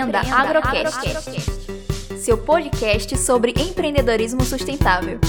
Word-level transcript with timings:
Empreenda, 0.00 0.20
Empreenda 0.20 0.40
Agrocast, 0.40 1.08
Agrocast, 1.08 2.18
seu 2.18 2.38
podcast 2.38 3.18
sobre 3.18 3.52
empreendedorismo 3.52 4.42
sustentável. 4.42 5.20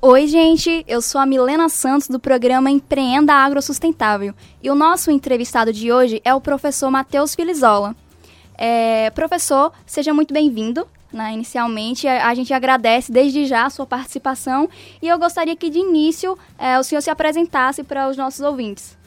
Oi, 0.00 0.26
gente, 0.26 0.84
eu 0.88 1.02
sou 1.02 1.20
a 1.20 1.26
Milena 1.26 1.68
Santos 1.68 2.08
do 2.08 2.18
programa 2.18 2.70
Empreenda 2.70 3.34
Agrosustentável 3.34 4.34
e 4.62 4.70
o 4.70 4.74
nosso 4.74 5.10
entrevistado 5.10 5.70
de 5.70 5.92
hoje 5.92 6.22
é 6.24 6.34
o 6.34 6.40
professor 6.40 6.90
Matheus 6.90 7.34
Filizola. 7.34 7.94
É, 8.56 9.10
professor, 9.10 9.70
seja 9.84 10.14
muito 10.14 10.32
bem-vindo. 10.32 10.86
Né? 11.14 11.32
Inicialmente, 11.32 12.08
a, 12.08 12.34
gente 12.34 12.52
agradece 12.52 13.12
desde 13.12 13.46
já 13.46 13.66
a 13.66 13.70
sua 13.70 13.86
participação 13.86 14.68
e 15.00 15.06
eu 15.06 15.16
gostaria 15.16 15.54
que 15.54 15.70
de 15.70 15.78
início 15.78 16.36
é, 16.58 16.76
o 16.76 16.82
senhor 16.82 17.00
se 17.00 17.08
apresentasse 17.08 17.84
para 17.84 18.08
os 18.08 18.16
nossos 18.16 18.40
ouvintes. 18.40 18.98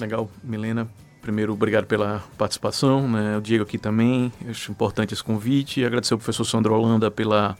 Legal, 0.00 0.28
Milena. 0.42 0.88
Primeiro, 1.20 1.52
obrigado 1.52 1.86
pela 1.86 2.20
participação, 2.36 3.08
né? 3.08 3.38
o 3.38 3.40
Diego 3.40 3.62
aqui 3.62 3.78
também. 3.78 4.32
Acho 4.50 4.72
importante 4.72 5.14
esse 5.14 5.22
convite 5.22 5.84
agradecer 5.84 6.14
ao 6.14 6.18
professor 6.18 6.44
Sandro 6.44 6.74
Holanda 6.74 7.12
pela, 7.12 7.56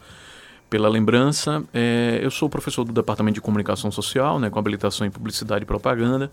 pela 0.69 0.88
lembrança. 0.88 1.62
É, 1.72 2.19
eu 2.20 2.30
sou 2.32 2.48
professor 2.48 2.82
do 2.82 2.92
Departamento 2.92 3.36
de 3.36 3.41
Comunicação 3.41 3.92
Social, 3.92 4.41
né, 4.41 4.50
com 4.50 4.58
habilitação 4.58 5.06
em 5.06 5.12
Publicidade 5.12 5.62
e 5.62 5.66
Propaganda, 5.66 6.28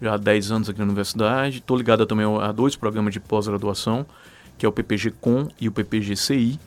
já 0.00 0.14
há 0.14 0.16
10 0.16 0.50
anos 0.50 0.70
aqui 0.70 0.78
na 0.78 0.86
universidade. 0.86 1.58
Estou 1.58 1.76
ligado 1.76 2.06
também 2.06 2.24
a 2.40 2.50
dois 2.52 2.74
programas 2.74 3.12
de 3.12 3.20
pós-graduação, 3.20 4.06
que 4.56 4.64
é 4.64 4.68
o 4.68 4.72
PPG 4.72 5.10
Com 5.20 5.48
e 5.60 5.68
o 5.68 5.72
PPG 5.72 6.16
CI. 6.16 6.58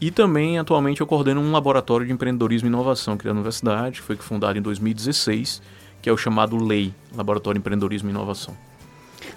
E 0.00 0.10
também, 0.10 0.58
atualmente, 0.58 1.00
eu 1.00 1.06
coordeno 1.06 1.40
um 1.40 1.52
laboratório 1.52 2.06
de 2.06 2.12
empreendedorismo 2.12 2.68
e 2.68 2.70
inovação 2.70 3.14
aqui 3.14 3.24
da 3.24 3.32
universidade, 3.32 4.00
que 4.00 4.06
foi 4.06 4.16
fundado 4.16 4.58
em 4.58 4.62
2016, 4.62 5.62
que 6.02 6.08
é 6.08 6.12
o 6.12 6.16
chamado 6.16 6.56
LEI, 6.56 6.92
Laboratório 7.14 7.58
de 7.58 7.62
Empreendedorismo 7.62 8.08
e 8.08 8.10
Inovação. 8.10 8.54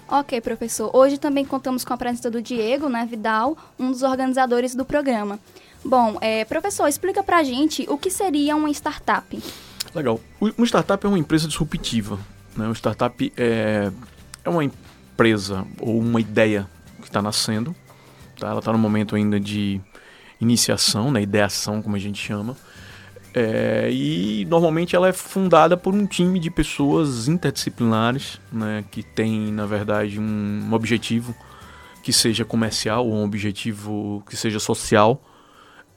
Ok, 0.09 0.39
professor. 0.41 0.89
Hoje 0.93 1.17
também 1.17 1.45
contamos 1.45 1.83
com 1.83 1.93
a 1.93 1.97
presença 1.97 2.31
do 2.31 2.41
Diego 2.41 2.89
né, 2.89 3.05
Vidal, 3.09 3.57
um 3.77 3.91
dos 3.91 4.03
organizadores 4.03 4.73
do 4.73 4.85
programa. 4.85 5.39
Bom, 5.83 6.17
é, 6.21 6.43
professor, 6.45 6.87
explica 6.87 7.23
pra 7.23 7.43
gente 7.43 7.85
o 7.89 7.97
que 7.97 8.09
seria 8.09 8.55
uma 8.55 8.69
startup. 8.71 9.41
Legal. 9.93 10.19
Uma 10.39 10.65
startup 10.65 11.05
é 11.05 11.09
uma 11.09 11.19
empresa 11.19 11.47
disruptiva. 11.47 12.17
Né? 12.55 12.65
Uma 12.65 12.75
startup 12.75 13.33
é, 13.37 13.91
é 14.43 14.49
uma 14.49 14.63
empresa 14.63 15.65
ou 15.79 15.99
uma 15.99 16.19
ideia 16.19 16.67
que 17.01 17.07
está 17.07 17.21
nascendo. 17.21 17.75
Tá? 18.39 18.47
Ela 18.47 18.59
está 18.59 18.71
no 18.71 18.79
momento 18.79 19.15
ainda 19.15 19.39
de 19.39 19.81
iniciação, 20.39 21.11
né, 21.11 21.21
ideação, 21.21 21.81
como 21.81 21.95
a 21.95 21.99
gente 21.99 22.19
chama. 22.19 22.55
É, 23.33 23.89
e 23.91 24.45
normalmente 24.45 24.95
ela 24.95 25.07
é 25.07 25.13
fundada 25.13 25.77
por 25.77 25.93
um 25.93 26.05
time 26.05 26.39
de 26.39 26.49
pessoas 26.49 27.27
interdisciplinares, 27.27 28.39
né, 28.51 28.83
que 28.89 29.03
tem, 29.03 29.51
na 29.51 29.65
verdade, 29.65 30.19
um, 30.19 30.67
um 30.69 30.73
objetivo 30.73 31.35
que 32.01 32.11
seja 32.13 32.45
comercial 32.45 33.05
ou 33.05 33.13
um 33.13 33.23
objetivo 33.23 34.23
que 34.29 34.35
seja 34.35 34.59
social, 34.59 35.21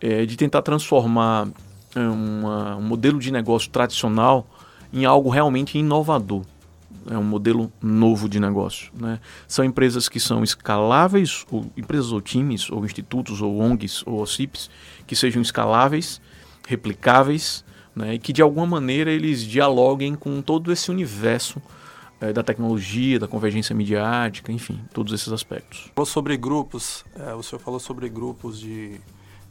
é, 0.01 0.27
de 0.27 0.37
tentar 0.37 0.63
transformar 0.63 1.49
é, 1.95 2.01
uma, 2.01 2.77
um 2.77 2.83
modelo 2.83 3.19
de 3.19 3.31
negócio 3.31 3.71
tradicional 3.71 4.47
em 4.93 5.05
algo 5.05 5.31
realmente 5.31 5.79
inovador 5.79 6.43
é 7.11 7.19
um 7.19 7.25
modelo 7.25 7.73
novo 7.83 8.29
de 8.29 8.39
negócio. 8.39 8.93
Né? 8.95 9.19
São 9.49 9.65
empresas 9.65 10.09
que 10.09 10.21
são 10.21 10.45
escaláveis, 10.45 11.45
ou 11.51 11.71
empresas 11.77 12.13
ou 12.13 12.21
times, 12.21 12.71
ou 12.71 12.85
institutos, 12.85 13.43
ou 13.43 13.61
ONGs, 13.61 14.03
ou 14.07 14.23
OCIPs, 14.23 14.71
que 15.07 15.17
sejam 15.17 15.43
escaláveis, 15.43 16.21
replicáveis, 16.67 17.65
né? 17.95 18.15
e 18.15 18.19
que 18.19 18.33
de 18.33 18.41
alguma 18.41 18.67
maneira 18.67 19.11
eles 19.11 19.43
dialoguem 19.43 20.15
com 20.15 20.41
todo 20.41 20.71
esse 20.73 20.91
universo 20.91 21.61
é, 22.21 22.33
da 22.33 22.43
tecnologia, 22.43 23.19
da 23.19 23.27
convergência 23.27 23.75
midiática, 23.75 24.53
enfim, 24.53 24.81
todos 24.93 25.13
esses 25.13 25.33
aspectos. 25.33 25.91
Falou 25.95 26.07
sobre 26.07 26.37
grupos, 26.37 27.05
é, 27.17 27.35
o 27.35 27.43
senhor 27.43 27.61
falou 27.61 27.81
sobre 27.81 28.09
grupos 28.09 28.61
de 28.61 29.01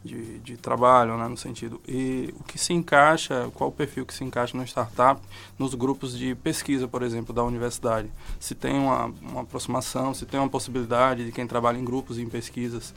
de, 0.04 0.38
de 0.38 0.56
trabalho, 0.56 1.16
né, 1.16 1.28
no 1.28 1.36
sentido. 1.36 1.80
E 1.86 2.32
o 2.38 2.44
que 2.44 2.58
se 2.58 2.72
encaixa, 2.72 3.50
qual 3.54 3.70
o 3.70 3.72
perfil 3.72 4.06
que 4.06 4.14
se 4.14 4.24
encaixa 4.24 4.56
no 4.56 4.64
startup, 4.64 5.20
nos 5.58 5.74
grupos 5.74 6.16
de 6.16 6.34
pesquisa, 6.34 6.88
por 6.88 7.02
exemplo, 7.02 7.34
da 7.34 7.44
universidade. 7.44 8.08
Se 8.38 8.54
tem 8.54 8.74
uma, 8.74 9.06
uma 9.20 9.42
aproximação, 9.42 10.14
se 10.14 10.24
tem 10.24 10.40
uma 10.40 10.48
possibilidade 10.48 11.26
de 11.26 11.32
quem 11.32 11.46
trabalha 11.46 11.78
em 11.78 11.84
grupos 11.84 12.18
e 12.18 12.22
em 12.22 12.28
pesquisas. 12.28 12.94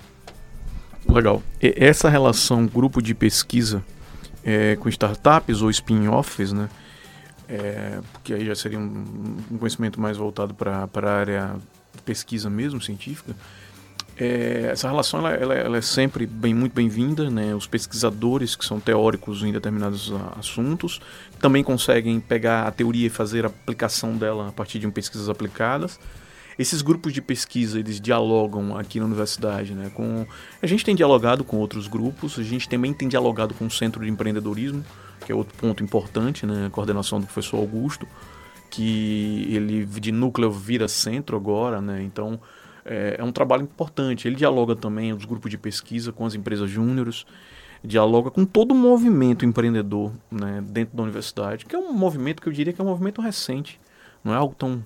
Legal. 1.08 1.44
E 1.62 1.74
essa 1.76 2.10
relação 2.10 2.66
grupo 2.66 3.02
de 3.02 3.14
pesquisa 3.14 3.84
é, 4.44 4.78
com 4.78 4.88
startups 4.88 5.62
ou 5.62 5.70
spin-offs, 5.70 6.54
né? 6.54 6.70
É, 7.50 8.00
porque 8.14 8.34
aí 8.34 8.46
já 8.46 8.56
seria 8.56 8.80
um, 8.80 9.38
um 9.52 9.58
conhecimento 9.58 10.00
mais 10.00 10.16
voltado 10.16 10.54
para 10.54 10.88
a 10.94 11.12
área 11.12 11.56
pesquisa 12.06 12.50
mesmo, 12.50 12.82
científica 12.82 13.36
é, 14.18 14.70
essa 14.72 14.88
relação 14.88 15.20
ela, 15.20 15.32
ela, 15.32 15.54
ela, 15.56 15.78
é 15.78 15.82
sempre 15.82 16.26
bem, 16.26 16.54
muito 16.54 16.74
bem-vinda. 16.74 17.30
Né? 17.30 17.54
Os 17.56 17.68
pesquisadores 17.68 18.56
que 18.56 18.66
são 18.66 18.80
teóricos 18.80 19.44
em 19.44 19.52
determinados 19.52 20.12
assuntos 20.38 21.02
também 21.40 21.64
conseguem 21.64 22.20
pegar 22.20 22.68
a 22.68 22.72
teoria 22.72 23.08
e 23.08 23.10
fazer 23.10 23.46
a 23.46 23.48
aplicação 23.48 24.16
dela 24.16 24.50
a 24.50 24.52
partir 24.52 24.80
de 24.80 24.88
pesquisas 24.90 25.30
aplicadas. 25.30 26.00
Esses 26.58 26.84
grupos 26.84 27.12
de 27.12 27.22
pesquisa 27.22 27.80
eles 27.80 28.00
dialogam 28.00 28.78
aqui 28.78 29.00
na 29.00 29.06
universidade, 29.06 29.74
né? 29.74 29.90
Com 29.94 30.26
a 30.62 30.68
gente 30.68 30.86
tem 30.86 30.96
dialogado 30.96 31.44
com 31.44 31.58
outros 31.58 31.88
grupos, 31.88 32.38
a 32.38 32.44
gente 32.44 32.70
também 32.70 32.94
tem 32.94 33.08
dialogado 33.08 33.56
com 33.56 33.66
o 33.66 33.72
Centro 33.72 34.06
de 34.06 34.12
Empreendedorismo, 34.12 34.86
que 35.26 35.32
é 35.32 35.36
outro 35.36 35.56
ponto 35.58 35.84
importante, 35.84 36.46
né? 36.46 36.68
A 36.68 36.70
coordenação 36.70 37.20
do 37.20 37.26
professor 37.26 37.58
Augusto, 37.58 38.08
que 38.70 39.48
ele 39.50 39.84
de 39.84 40.12
núcleo 40.12 40.52
vira 40.52 40.88
centro 40.88 41.36
agora, 41.36 41.82
né? 41.82 42.04
Então 42.04 42.40
é, 42.86 43.16
é 43.20 43.24
um 43.24 43.32
trabalho 43.32 43.64
importante. 43.64 44.28
Ele 44.28 44.36
dialoga 44.36 44.76
também 44.76 45.14
os 45.14 45.26
grupos 45.26 45.50
de 45.50 45.58
pesquisa 45.58 46.12
com 46.12 46.26
as 46.26 46.36
empresas 46.36 46.70
júniores, 46.70 47.26
dialoga 47.84 48.32
com 48.32 48.46
todo 48.46 48.72
o 48.72 48.76
movimento 48.76 49.46
empreendedor 49.46 50.12
né, 50.32 50.64
dentro 50.68 50.96
da 50.96 51.04
universidade, 51.04 51.66
que 51.66 51.76
é 51.76 51.80
um 51.80 51.94
movimento 51.94 52.42
que 52.42 52.48
eu 52.48 52.54
diria 52.54 52.72
que 52.72 52.80
é 52.80 52.84
um 52.84 52.88
movimento 52.88 53.22
recente, 53.22 53.80
não 54.24 54.34
é 54.34 54.38
algo 54.38 54.56
tão, 54.56 54.84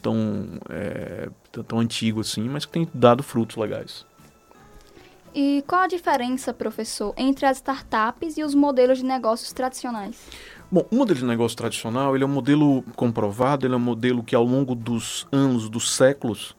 tão, 0.00 0.58
é, 0.70 1.28
tão 1.66 1.80
antigo 1.80 2.20
assim, 2.20 2.48
mas 2.48 2.64
que 2.64 2.72
tem 2.72 2.88
dado 2.94 3.22
frutos 3.22 3.56
legais. 3.56 4.06
E 5.34 5.62
qual 5.66 5.82
a 5.82 5.86
diferença, 5.86 6.52
professor, 6.52 7.14
entre 7.16 7.46
as 7.46 7.58
startups 7.58 8.36
e 8.36 8.42
os 8.42 8.54
modelos 8.54 8.98
de 8.98 9.04
negócios 9.04 9.52
tradicionais? 9.52 10.16
Bom, 10.70 10.84
o 10.90 10.96
modelo 10.96 11.18
de 11.20 11.24
negócio 11.24 11.56
tradicional 11.56 12.16
ele 12.16 12.24
é 12.24 12.26
um 12.26 12.30
modelo 12.30 12.82
comprovado, 12.96 13.66
ele 13.66 13.74
é 13.74 13.76
um 13.76 13.80
modelo 13.80 14.24
que 14.24 14.34
ao 14.34 14.44
longo 14.44 14.74
dos 14.74 15.26
anos, 15.30 15.68
dos 15.68 15.94
séculos, 15.94 16.56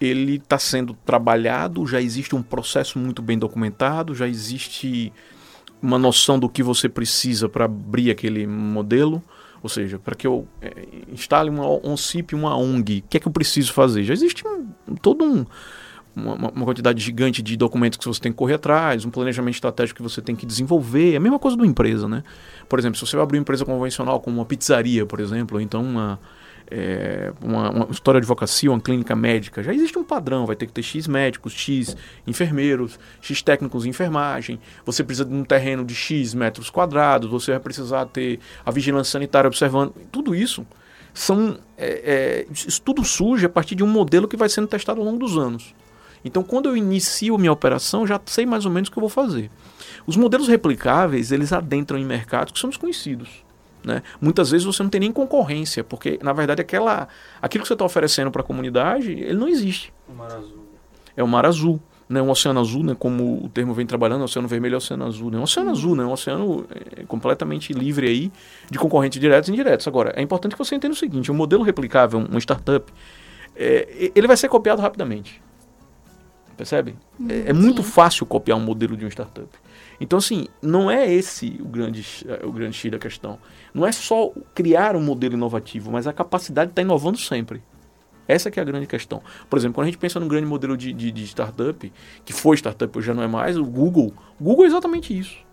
ele 0.00 0.36
está 0.36 0.58
sendo 0.58 0.94
trabalhado, 1.04 1.86
já 1.86 2.00
existe 2.00 2.34
um 2.34 2.42
processo 2.42 2.98
muito 2.98 3.22
bem 3.22 3.38
documentado, 3.38 4.14
já 4.14 4.28
existe 4.28 5.12
uma 5.80 5.98
noção 5.98 6.38
do 6.38 6.48
que 6.48 6.62
você 6.62 6.88
precisa 6.88 7.48
para 7.48 7.64
abrir 7.64 8.10
aquele 8.10 8.46
modelo. 8.46 9.22
Ou 9.62 9.68
seja, 9.68 9.98
para 9.98 10.14
que 10.14 10.26
eu 10.26 10.46
é, 10.60 10.86
instale 11.12 11.50
uma 11.50 11.66
ONCIP, 11.66 12.34
uma 12.34 12.56
ONG, 12.56 12.98
o 12.98 13.08
que 13.08 13.16
é 13.16 13.20
que 13.20 13.26
eu 13.26 13.32
preciso 13.32 13.72
fazer? 13.72 14.04
Já 14.04 14.12
existe 14.12 14.46
um, 14.46 14.94
todo 14.94 15.24
um, 15.24 15.44
uma, 16.14 16.34
uma, 16.34 16.64
quantidade 16.64 17.02
gigante 17.02 17.42
de 17.42 17.56
documentos 17.56 17.98
que 17.98 18.06
você 18.06 18.20
tem 18.20 18.30
que 18.30 18.38
correr 18.38 18.54
atrás, 18.54 19.04
um 19.04 19.10
planejamento 19.10 19.54
estratégico 19.54 19.96
que 19.96 20.02
você 20.02 20.22
tem 20.22 20.36
que 20.36 20.46
desenvolver, 20.46 21.14
é 21.14 21.16
a 21.16 21.20
mesma 21.20 21.38
coisa 21.38 21.56
do 21.56 21.64
empresa, 21.64 22.06
né? 22.06 22.22
Por 22.68 22.78
exemplo, 22.78 22.98
se 22.98 23.06
você 23.06 23.16
vai 23.16 23.24
abrir 23.24 23.38
uma 23.38 23.42
empresa 23.42 23.64
convencional 23.64 24.20
como 24.20 24.36
uma 24.36 24.44
pizzaria, 24.44 25.04
por 25.04 25.20
exemplo, 25.20 25.56
ou 25.56 25.60
então 25.60 25.82
uma, 25.82 26.20
é, 26.70 27.32
uma, 27.42 27.70
uma, 27.70 27.88
história 27.90 28.20
de 28.20 28.24
advocacia, 28.24 28.70
uma 28.70 28.80
clínica 28.80 29.14
médica, 29.14 29.62
já 29.62 29.72
existe 29.72 29.98
um 29.98 30.04
padrão, 30.04 30.46
vai 30.46 30.56
ter 30.56 30.66
que 30.66 30.72
ter 30.72 30.82
X 30.82 31.06
médicos, 31.06 31.52
X 31.52 31.96
enfermeiros, 32.26 32.98
X 33.20 33.42
técnicos 33.42 33.86
em 33.86 33.90
enfermagem, 33.90 34.58
você 34.84 35.04
precisa 35.04 35.24
de 35.24 35.34
um 35.34 35.44
terreno 35.44 35.84
de 35.84 35.94
X 35.94 36.34
metros 36.34 36.70
quadrados, 36.70 37.30
você 37.30 37.52
vai 37.52 37.60
precisar 37.60 38.06
ter 38.06 38.40
a 38.64 38.70
vigilância 38.70 39.12
sanitária 39.12 39.48
observando, 39.48 39.94
tudo 40.10 40.34
isso 40.34 40.66
são 41.14 41.58
é, 41.78 42.44
é, 42.48 42.76
tudo 42.84 43.02
surge 43.04 43.46
a 43.46 43.48
partir 43.48 43.74
de 43.74 43.82
um 43.82 43.86
modelo 43.86 44.28
que 44.28 44.36
vai 44.36 44.48
sendo 44.48 44.66
testado 44.66 45.00
ao 45.00 45.06
longo 45.06 45.18
dos 45.18 45.38
anos. 45.38 45.74
Então, 46.24 46.42
quando 46.42 46.68
eu 46.68 46.76
inicio 46.76 47.38
minha 47.38 47.52
operação, 47.52 48.06
já 48.06 48.20
sei 48.26 48.44
mais 48.44 48.66
ou 48.66 48.72
menos 48.72 48.88
o 48.88 48.92
que 48.92 48.98
eu 48.98 49.02
vou 49.02 49.08
fazer. 49.08 49.48
Os 50.06 50.16
modelos 50.16 50.48
replicáveis, 50.48 51.30
eles 51.30 51.52
adentram 51.52 51.98
em 51.98 52.04
mercados 52.04 52.52
que 52.52 52.58
são 52.58 52.68
desconhecidos. 52.68 53.45
Né? 53.86 54.02
Muitas 54.20 54.50
vezes 54.50 54.66
você 54.66 54.82
não 54.82 54.90
tem 54.90 55.00
nem 55.00 55.12
concorrência, 55.12 55.84
porque 55.84 56.18
na 56.20 56.32
verdade 56.32 56.60
aquela, 56.60 57.06
aquilo 57.40 57.62
que 57.62 57.68
você 57.68 57.74
está 57.74 57.84
oferecendo 57.84 58.32
para 58.32 58.42
a 58.42 58.44
comunidade, 58.44 59.12
ele 59.12 59.38
não 59.38 59.46
existe. 59.46 59.94
O 60.08 60.12
mar 60.12 60.32
azul. 60.32 60.66
É 61.16 61.22
o 61.22 61.28
mar 61.28 61.46
azul. 61.46 61.80
Né, 62.08 62.22
um 62.22 62.30
oceano 62.30 62.60
azul, 62.60 62.84
né, 62.84 62.96
como 62.96 63.44
o 63.44 63.48
termo 63.48 63.74
vem 63.74 63.84
trabalhando, 63.84 64.22
oceano 64.22 64.46
vermelho 64.46 64.74
é 64.74 64.76
oceano 64.76 65.06
azul. 65.06 65.30
Né, 65.30 65.38
um 65.38 65.42
oceano 65.42 65.70
uhum. 65.70 65.76
azul, 65.76 65.96
né, 65.96 66.04
um 66.04 66.12
oceano 66.12 66.66
é, 66.96 67.04
completamente 67.04 67.72
livre 67.72 68.08
aí 68.08 68.32
de 68.70 68.78
concorrentes 68.78 69.20
diretos 69.20 69.48
e 69.48 69.52
indiretos. 69.52 69.86
Agora, 69.88 70.12
é 70.16 70.22
importante 70.22 70.52
que 70.52 70.58
você 70.58 70.74
entenda 70.74 70.94
o 70.94 70.96
seguinte: 70.96 71.30
um 71.30 71.34
modelo 71.34 71.62
replicável, 71.62 72.20
uma 72.20 72.38
startup, 72.38 72.92
é, 73.56 74.12
ele 74.14 74.26
vai 74.26 74.36
ser 74.36 74.48
copiado 74.48 74.82
rapidamente. 74.82 75.42
Percebe? 76.56 76.96
É, 77.28 77.50
é 77.50 77.52
muito 77.52 77.82
fácil 77.82 78.24
copiar 78.24 78.56
um 78.56 78.62
modelo 78.62 78.96
de 78.96 79.04
uma 79.04 79.10
startup. 79.10 79.48
Então, 80.00 80.18
assim, 80.18 80.46
não 80.60 80.90
é 80.90 81.10
esse 81.10 81.58
o 81.60 81.66
grande, 81.66 82.04
o 82.42 82.52
grande 82.52 82.76
X 82.76 82.90
da 82.90 82.98
questão. 82.98 83.38
Não 83.72 83.86
é 83.86 83.92
só 83.92 84.32
criar 84.54 84.96
um 84.96 85.02
modelo 85.02 85.34
inovativo, 85.34 85.90
mas 85.90 86.06
a 86.06 86.12
capacidade 86.12 86.68
de 86.68 86.72
estar 86.72 86.82
inovando 86.82 87.18
sempre. 87.18 87.62
Essa 88.28 88.50
que 88.50 88.58
é 88.58 88.62
a 88.62 88.66
grande 88.66 88.86
questão. 88.86 89.22
Por 89.48 89.56
exemplo, 89.58 89.74
quando 89.74 89.84
a 89.84 89.90
gente 89.90 89.98
pensa 89.98 90.18
num 90.18 90.28
grande 90.28 90.46
modelo 90.46 90.76
de, 90.76 90.92
de, 90.92 91.12
de 91.12 91.24
startup, 91.24 91.92
que 92.24 92.32
foi 92.32 92.56
startup, 92.56 92.98
hoje 92.98 93.06
já 93.06 93.14
não 93.14 93.22
é 93.22 93.28
mais, 93.28 93.56
o 93.56 93.64
Google. 93.64 94.12
O 94.38 94.44
Google 94.44 94.64
é 94.64 94.68
exatamente 94.68 95.16
isso. 95.16 95.46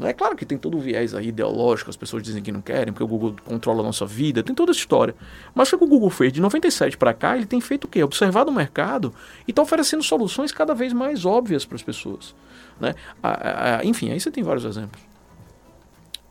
É 0.00 0.12
claro 0.12 0.34
que 0.34 0.44
tem 0.44 0.58
todo 0.58 0.76
o 0.76 0.80
viés 0.80 1.14
aí 1.14 1.28
ideológico, 1.28 1.88
as 1.88 1.96
pessoas 1.96 2.20
dizem 2.20 2.42
que 2.42 2.50
não 2.50 2.60
querem, 2.60 2.92
porque 2.92 3.04
o 3.04 3.06
Google 3.06 3.36
controla 3.44 3.80
a 3.80 3.84
nossa 3.84 4.04
vida, 4.04 4.42
tem 4.42 4.52
toda 4.52 4.72
essa 4.72 4.80
história. 4.80 5.14
Mas 5.54 5.72
o 5.72 5.78
que 5.78 5.84
o 5.84 5.86
Google 5.86 6.10
fez 6.10 6.32
de 6.32 6.40
97 6.40 6.96
para 6.96 7.14
cá, 7.14 7.36
ele 7.36 7.46
tem 7.46 7.60
feito 7.60 7.84
o 7.84 7.88
quê? 7.88 8.02
Observado 8.02 8.50
o 8.50 8.54
mercado 8.54 9.14
e 9.46 9.52
está 9.52 9.62
oferecendo 9.62 10.02
soluções 10.02 10.50
cada 10.50 10.74
vez 10.74 10.92
mais 10.92 11.24
óbvias 11.24 11.64
para 11.64 11.76
as 11.76 11.82
pessoas. 11.82 12.34
Né? 12.80 12.94
enfim, 13.84 14.10
aí 14.10 14.20
você 14.20 14.30
tem 14.30 14.42
vários 14.42 14.64
exemplos. 14.64 15.00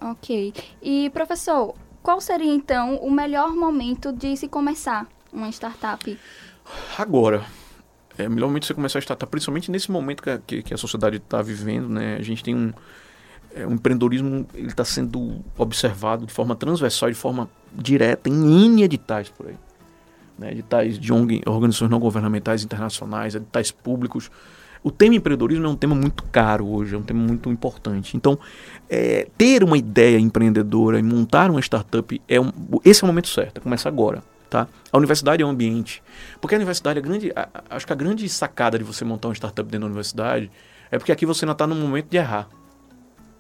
Ok. 0.02 0.54
E, 0.82 1.10
professor, 1.12 1.74
qual 2.02 2.20
seria 2.20 2.54
então 2.54 2.98
o 2.98 3.10
melhor 3.10 3.56
momento 3.56 4.12
de 4.12 4.36
se 4.36 4.48
começar 4.48 5.08
uma 5.32 5.50
startup? 5.50 6.20
Agora. 6.98 7.46
É 8.16 8.30
melhor 8.30 8.46
momento 8.46 8.64
de 8.64 8.68
você 8.68 8.74
começar 8.76 9.00
a 9.00 9.02
startup, 9.02 9.32
principalmente 9.32 9.72
nesse 9.72 9.90
momento 9.90 10.22
que 10.22 10.30
a, 10.30 10.38
que, 10.38 10.62
que 10.62 10.74
a 10.74 10.78
sociedade 10.78 11.18
está 11.18 11.42
vivendo. 11.42 11.90
Né? 11.90 12.16
A 12.16 12.22
gente 12.22 12.44
tem 12.44 12.54
um, 12.54 12.72
é, 13.56 13.66
o 13.66 13.72
empreendedorismo 13.72 14.48
está 14.56 14.84
sendo 14.84 15.44
observado 15.58 16.26
de 16.26 16.34
forma 16.34 16.56
transversal, 16.56 17.10
de 17.10 17.16
forma 17.16 17.50
direta, 17.72 18.30
em 18.30 18.66
N 18.66 18.84
editais 18.84 19.30
por 19.30 19.48
aí. 19.48 19.58
Né? 20.38 20.52
Editais 20.52 21.00
de 21.00 21.12
organizações 21.12 21.90
não 21.90 22.00
governamentais 22.00 22.64
internacionais, 22.64 23.36
editais 23.36 23.72
públicos. 23.72 24.30
O 24.84 24.92
tema 24.92 25.16
empreendedorismo 25.16 25.66
é 25.66 25.70
um 25.70 25.76
tema 25.76 25.96
muito 25.96 26.24
caro 26.26 26.68
hoje, 26.68 26.94
é 26.94 26.98
um 26.98 27.04
tema 27.04 27.22
muito 27.22 27.50
importante. 27.50 28.18
Então, 28.18 28.38
é, 28.90 29.28
ter 29.38 29.64
uma 29.64 29.78
ideia 29.78 30.20
empreendedora 30.20 31.00
e 31.00 31.04
montar 31.04 31.50
uma 31.50 31.62
startup, 31.62 32.22
é 32.28 32.40
um, 32.40 32.52
esse 32.84 33.02
é 33.02 33.06
o 33.06 33.08
momento 33.08 33.30
certo, 33.30 33.60
é 33.60 33.62
começar 33.62 33.88
agora. 33.88 34.22
Tá? 34.50 34.68
A 34.92 34.98
universidade 34.98 35.42
é 35.42 35.46
um 35.46 35.50
ambiente. 35.50 36.04
Porque 36.40 36.54
a 36.54 36.58
universidade, 36.58 37.00
a 37.00 37.02
grande, 37.02 37.32
a, 37.36 37.48
acho 37.70 37.88
que 37.88 37.94
a 37.94 37.96
grande 37.96 38.28
sacada 38.28 38.78
de 38.78 38.84
você 38.84 39.06
montar 39.06 39.30
uma 39.30 39.34
startup 39.34 39.68
dentro 39.68 39.80
da 39.80 39.86
universidade 39.88 40.52
é 40.92 40.98
porque 40.98 41.12
aqui 41.12 41.26
você 41.26 41.46
não 41.46 41.54
está 41.54 41.66
no 41.66 41.74
momento 41.76 42.08
de 42.10 42.18
errar. 42.18 42.48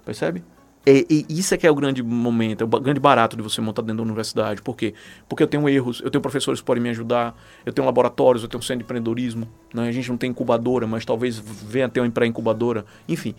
Percebe? 0.06 0.44
E, 0.86 1.26
e, 1.30 1.40
isso 1.40 1.54
é 1.54 1.58
que 1.58 1.66
é 1.66 1.72
o 1.72 1.76
grande 1.76 2.04
momento, 2.04 2.62
é 2.62 2.66
o 2.66 2.68
grande 2.68 3.00
barato 3.00 3.38
de 3.38 3.42
você 3.42 3.62
montar 3.62 3.82
dentro 3.82 3.98
da 3.98 4.04
universidade. 4.04 4.62
Por 4.62 4.76
quê? 4.76 4.94
Porque 5.30 5.44
eu 5.44 5.48
tenho 5.48 5.68
erros, 5.70 6.02
eu 6.04 6.12
tenho 6.12 6.22
professores 6.22 6.60
que 6.60 6.66
podem 6.66 6.84
me 6.84 6.90
ajudar, 6.90 7.36
eu 7.66 7.72
tenho 7.72 7.86
laboratórios, 7.86 8.44
eu 8.44 8.50
tenho 8.50 8.62
centro 8.62 8.80
de 8.80 8.84
empreendedorismo. 8.84 9.48
Né? 9.74 9.88
A 9.88 9.92
gente 9.92 10.10
não 10.10 10.18
tem 10.18 10.30
incubadora, 10.30 10.86
mas 10.86 11.06
talvez 11.06 11.40
venha 11.40 11.88
ter 11.88 12.02
uma 12.02 12.12
pré-incubadora. 12.12 12.86
Enfim, 13.08 13.34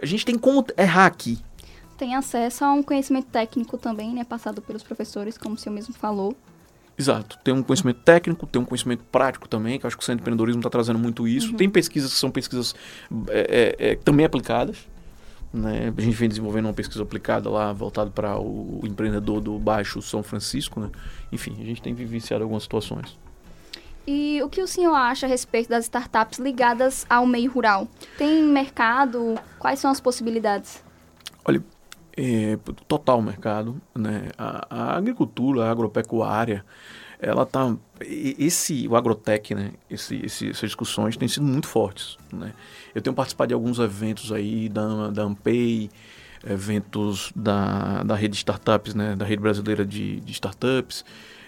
a 0.00 0.06
gente 0.06 0.24
tem 0.24 0.38
como 0.38 0.64
errar 0.76 1.06
aqui. 1.06 1.38
Tem 1.98 2.14
acesso 2.14 2.64
a 2.64 2.72
um 2.72 2.82
conhecimento 2.82 3.26
técnico 3.26 3.78
também, 3.78 4.12
né? 4.12 4.22
Passado 4.22 4.60
pelos 4.60 4.82
professores, 4.82 5.38
como 5.38 5.54
o 5.54 5.58
senhor 5.58 5.74
mesmo 5.74 5.94
falou. 5.94 6.36
Exato. 6.98 7.38
Tem 7.42 7.52
um 7.52 7.62
conhecimento 7.62 8.00
técnico, 8.00 8.46
tem 8.46 8.60
um 8.60 8.64
conhecimento 8.64 9.04
prático 9.04 9.48
também, 9.48 9.78
que 9.78 9.84
eu 9.84 9.88
acho 9.88 9.96
que 9.96 10.02
o 10.02 10.04
Centro 10.04 10.18
de 10.18 10.22
Empreendedorismo 10.22 10.60
está 10.60 10.70
trazendo 10.70 10.98
muito 10.98 11.28
isso. 11.28 11.50
Uhum. 11.50 11.56
Tem 11.56 11.68
pesquisas 11.68 12.12
que 12.12 12.18
são 12.18 12.30
pesquisas 12.30 12.74
é, 13.28 13.76
é, 13.78 13.90
é, 13.90 13.96
também 13.96 14.24
aplicadas. 14.24 14.86
Né? 15.56 15.92
A 15.96 16.00
gente 16.00 16.14
vem 16.14 16.28
desenvolvendo 16.28 16.66
uma 16.66 16.74
pesquisa 16.74 17.02
aplicada 17.02 17.48
lá, 17.48 17.72
voltada 17.72 18.10
para 18.10 18.38
o 18.38 18.80
empreendedor 18.84 19.40
do 19.40 19.58
Baixo 19.58 20.02
São 20.02 20.22
Francisco. 20.22 20.80
Né? 20.80 20.90
Enfim, 21.32 21.56
a 21.60 21.64
gente 21.64 21.80
tem 21.80 21.94
vivenciado 21.94 22.44
algumas 22.44 22.62
situações. 22.62 23.18
E 24.06 24.40
o 24.42 24.48
que 24.48 24.62
o 24.62 24.68
senhor 24.68 24.94
acha 24.94 25.26
a 25.26 25.28
respeito 25.28 25.68
das 25.68 25.84
startups 25.84 26.38
ligadas 26.38 27.04
ao 27.10 27.26
meio 27.26 27.50
rural? 27.50 27.88
Tem 28.16 28.42
mercado? 28.42 29.34
Quais 29.58 29.80
são 29.80 29.90
as 29.90 30.00
possibilidades? 30.00 30.80
Olha, 31.44 31.62
é, 32.16 32.56
total 32.86 33.20
mercado, 33.20 33.80
né? 33.94 34.28
A, 34.38 34.66
a, 34.70 34.96
agricultura, 34.96 35.64
a 35.64 35.70
agropecuária, 35.70 36.64
ela 37.18 37.46
tá 37.46 37.74
esse 38.00 38.86
o 38.88 38.96
agrotech, 38.96 39.54
né? 39.54 39.72
Esse, 39.90 40.16
esse, 40.24 40.50
essas 40.50 40.68
discussões 40.68 41.16
têm 41.16 41.28
sido 41.28 41.44
muito 41.44 41.66
fortes, 41.66 42.18
né? 42.32 42.52
Eu 42.94 43.00
tenho 43.00 43.14
participado 43.14 43.48
de 43.48 43.54
alguns 43.54 43.78
eventos 43.78 44.32
aí 44.32 44.68
da 44.68 45.10
da 45.10 45.22
Ampei, 45.22 45.90
eventos 46.46 47.32
da, 47.34 48.02
da 48.02 48.14
rede 48.14 48.32
de 48.32 48.38
startups, 48.38 48.94
né? 48.94 49.16
Da 49.16 49.24
rede 49.24 49.40
brasileira 49.40 49.84
de, 49.84 50.20
de 50.20 50.32
startups 50.32 51.04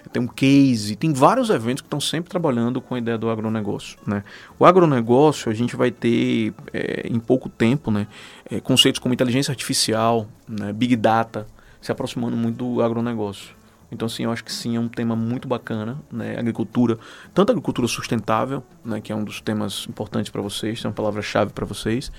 tem 0.09 0.23
um 0.23 0.26
case, 0.26 0.97
tem 0.97 1.12
vários 1.12 1.50
eventos 1.50 1.82
que 1.82 1.87
estão 1.87 2.00
sempre 2.00 2.31
trabalhando 2.31 2.81
com 2.81 2.94
a 2.94 2.99
ideia 2.99 3.19
do 3.19 3.29
agronegócio. 3.29 3.99
Né? 4.06 4.25
O 4.59 4.64
agronegócio, 4.64 5.50
a 5.50 5.55
gente 5.55 5.76
vai 5.76 5.91
ter 5.91 6.53
é, 6.73 7.06
em 7.09 7.19
pouco 7.19 7.49
tempo 7.49 7.91
né, 7.91 8.06
é, 8.50 8.61
conceitos 8.61 8.99
como 8.99 9.14
inteligência 9.14 9.53
artificial, 9.53 10.26
né, 10.49 10.73
big 10.73 10.97
data, 10.97 11.47
se 11.81 11.93
aproximando 11.93 12.37
muito 12.37 12.56
do 12.56 12.82
agronegócio. 12.82 13.57
Então, 13.90 14.06
assim, 14.06 14.25
eu 14.25 14.31
acho 14.31 14.44
que 14.44 14.52
sim, 14.52 14.76
é 14.76 14.81
um 14.81 14.88
tema 14.88 15.17
muito 15.17 15.49
bacana, 15.49 15.99
né? 16.12 16.38
Agricultura, 16.38 16.99
tanto 17.32 17.52
agricultura 17.52 17.88
sustentável, 17.88 18.62
né? 18.85 19.00
Que 19.00 19.12
é 19.12 19.14
um 19.14 19.25
dos 19.25 19.40
temas 19.40 19.87
importantes 19.88 20.31
para 20.31 20.43
vocês, 20.43 20.85
é 20.85 20.88
uma 20.88 20.94
palavra-chave 20.94 21.52
para 21.52 21.64
vocês. 21.64 22.12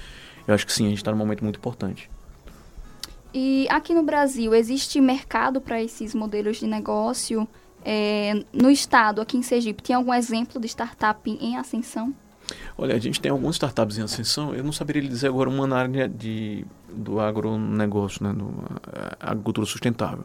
Eu 0.48 0.56
acho 0.56 0.66
que 0.66 0.74
sim, 0.74 0.86
a 0.86 0.89
gente 0.89 0.98
está 0.98 1.12
num 1.12 1.18
momento 1.18 1.44
muito 1.44 1.57
importante. 1.57 2.10
E 3.31 3.68
aqui 3.69 3.94
no 3.94 4.01
Brasil, 4.01 4.56
existe 4.56 5.00
mercado 5.00 5.62
para 5.62 5.81
esses 5.81 6.16
modelos 6.16 6.57
de 6.57 6.66
negócio? 6.66 7.48
É, 7.86 8.44
no 8.51 8.71
estado, 8.71 9.21
aqui 9.21 9.38
em 9.38 9.44
Sergipe, 9.44 9.83
tem 9.83 9.95
algum 9.95 10.13
exemplo 10.13 10.60
de 10.60 10.68
startup 10.68 11.30
em 11.30 11.56
ascensão? 11.56 12.13
Olha, 12.81 12.96
a 12.96 13.00
gente 13.00 13.20
tem 13.20 13.30
algumas 13.30 13.56
startups 13.56 13.98
em 13.98 14.02
ascensão. 14.02 14.56
Eu 14.56 14.64
não 14.64 14.72
saberia 14.72 15.02
lhe 15.02 15.10
dizer 15.10 15.28
agora 15.28 15.50
uma 15.50 15.68
na 15.68 15.76
área 15.76 16.08
de, 16.08 16.66
do 16.94 17.20
agronegócio, 17.20 18.24
né, 18.24 18.31
do 18.31 18.54
agricultura 19.20 19.68
sustentável. 19.68 20.24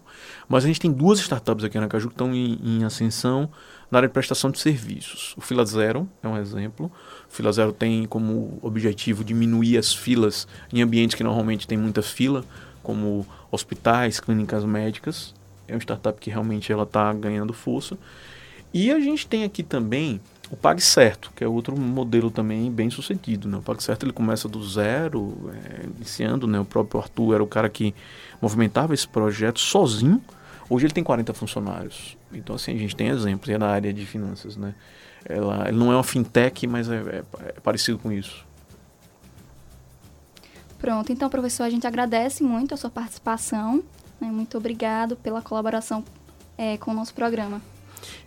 Mas 0.48 0.64
a 0.64 0.68
gente 0.68 0.78
tem 0.78 0.92
duas 0.92 1.18
startups 1.18 1.64
aqui 1.64 1.80
na 1.80 1.88
Caju 1.88 2.08
que 2.08 2.14
estão 2.14 2.32
em, 2.32 2.60
em 2.62 2.84
ascensão 2.84 3.50
na 3.90 3.98
área 3.98 4.08
de 4.08 4.12
prestação 4.12 4.52
de 4.52 4.60
serviços. 4.60 5.34
O 5.36 5.40
Fila 5.40 5.66
Zero 5.66 6.08
é 6.22 6.28
um 6.28 6.38
exemplo. 6.38 6.92
O 7.28 7.32
Fila 7.32 7.50
Zero 7.50 7.72
tem 7.72 8.06
como 8.06 8.56
objetivo 8.62 9.24
diminuir 9.24 9.76
as 9.76 9.92
filas 9.92 10.46
em 10.72 10.80
ambientes 10.80 11.16
que 11.16 11.24
normalmente 11.24 11.66
tem 11.66 11.76
muita 11.76 12.02
fila, 12.02 12.44
como 12.84 13.26
hospitais, 13.50 14.20
clínicas 14.20 14.64
médicas 14.64 15.34
é 15.66 15.74
uma 15.74 15.80
startup 15.80 16.20
que 16.20 16.30
realmente 16.30 16.70
ela 16.70 16.84
está 16.84 17.12
ganhando 17.12 17.52
força. 17.52 17.96
E 18.72 18.90
a 18.90 18.98
gente 19.00 19.26
tem 19.26 19.44
aqui 19.44 19.62
também 19.62 20.20
o 20.50 20.56
Pague 20.56 20.80
Certo, 20.80 21.32
que 21.34 21.42
é 21.42 21.48
outro 21.48 21.78
modelo 21.78 22.30
também 22.30 22.70
bem 22.70 22.90
sucedido. 22.90 23.48
Né? 23.48 23.58
O 23.58 23.62
Pague 23.62 23.82
Certo 23.82 24.04
ele 24.04 24.12
começa 24.12 24.48
do 24.48 24.62
zero, 24.62 25.50
é, 25.52 25.86
iniciando, 25.96 26.46
né? 26.46 26.60
o 26.60 26.64
próprio 26.64 27.00
Arthur 27.00 27.34
era 27.34 27.42
o 27.42 27.46
cara 27.46 27.68
que 27.68 27.94
movimentava 28.40 28.94
esse 28.94 29.06
projeto 29.06 29.60
sozinho. 29.60 30.22
Hoje 30.68 30.86
ele 30.86 30.94
tem 30.94 31.04
40 31.04 31.32
funcionários. 31.34 32.16
Então, 32.32 32.56
assim, 32.56 32.74
a 32.74 32.78
gente 32.78 32.96
tem 32.96 33.08
exemplos 33.08 33.48
é 33.48 33.58
na 33.58 33.68
área 33.68 33.92
de 33.92 34.06
finanças. 34.06 34.56
Né? 34.56 34.74
Ela, 35.24 35.68
ele 35.68 35.76
não 35.76 35.92
é 35.92 35.96
uma 35.96 36.04
fintech, 36.04 36.66
mas 36.66 36.88
é, 36.88 36.96
é, 36.96 37.24
é 37.48 37.60
parecido 37.62 37.98
com 37.98 38.10
isso. 38.10 38.46
Pronto, 40.78 41.10
então, 41.10 41.30
professor, 41.30 41.64
a 41.64 41.70
gente 41.70 41.86
agradece 41.86 42.42
muito 42.42 42.74
a 42.74 42.76
sua 42.76 42.90
participação 42.90 43.82
né? 44.20 44.30
Muito 44.30 44.56
obrigado 44.56 45.16
pela 45.16 45.42
colaboração 45.42 46.04
é, 46.56 46.76
com 46.76 46.90
o 46.90 46.94
nosso 46.94 47.14
programa. 47.14 47.60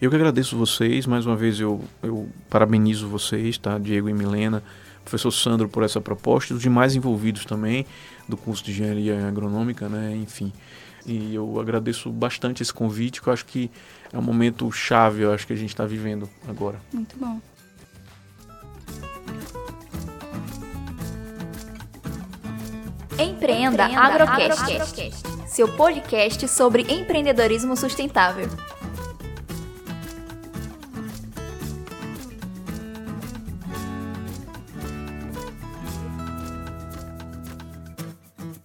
Eu 0.02 0.10
que 0.10 0.16
agradeço 0.16 0.58
vocês, 0.58 1.06
mais 1.06 1.26
uma 1.26 1.36
vez 1.36 1.60
eu, 1.60 1.82
eu 2.02 2.30
parabenizo 2.50 3.08
vocês, 3.08 3.58
tá? 3.58 3.78
Diego 3.78 4.10
e 4.10 4.14
Milena, 4.14 4.64
professor 5.04 5.32
Sandro 5.32 5.70
por 5.70 5.84
essa 5.84 6.02
proposta, 6.02 6.54
os 6.54 6.62
demais 6.62 6.96
envolvidos 6.96 7.46
também 7.46 7.86
do 8.28 8.38
curso 8.38 8.64
de 8.64 8.72
engenharia 8.72 9.28
agronômica, 9.28 9.88
né? 9.88 10.16
Enfim. 10.16 10.52
E 11.06 11.34
eu 11.34 11.60
agradeço 11.60 12.10
bastante 12.12 12.62
esse 12.62 12.74
convite, 12.74 13.22
que 13.22 13.30
eu 13.30 13.34
acho 13.34 13.46
que 13.46 13.72
é 14.12 14.18
um 14.18 14.22
momento 14.22 14.70
chave, 14.72 15.22
eu 15.22 15.34
acho 15.34 15.48
que 15.48 15.54
a 15.54 15.56
gente 15.56 15.70
está 15.70 15.86
vivendo 15.86 16.30
agora. 16.48 16.80
Muito 16.92 17.16
bom. 17.18 17.40
Empreenda, 23.20 23.86
Empreenda 23.86 23.86
Agrocast. 23.86 24.74
Agrocast 24.74 25.38
seu 25.58 25.68
podcast 25.68 26.48
sobre 26.48 26.84
empreendedorismo 26.84 27.76
sustentável. 27.76 28.48